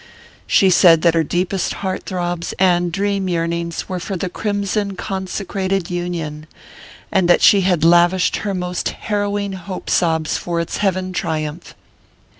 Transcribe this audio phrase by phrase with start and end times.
[0.47, 5.91] She said that her deepest heart throbs and dream yearnings were for the crimson consecrated
[5.91, 6.47] Union,
[7.11, 11.75] and that she had lavished her most harrowing hope sobs for its heaven triumph.